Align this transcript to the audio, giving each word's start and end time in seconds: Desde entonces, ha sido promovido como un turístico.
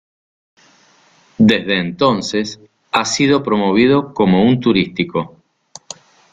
Desde 1.37 1.79
entonces, 1.79 2.59
ha 2.91 3.05
sido 3.05 3.43
promovido 3.43 4.15
como 4.15 4.43
un 4.43 4.59
turístico. 4.59 5.37